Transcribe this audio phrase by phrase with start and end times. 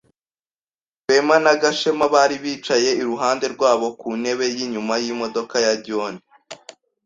[1.03, 6.15] Rwema na Gashema bari bicaye iruhande rwabo ku ntebe yinyuma yimodoka ya John.